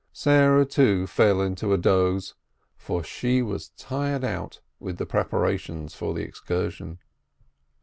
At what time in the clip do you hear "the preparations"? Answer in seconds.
4.97-5.93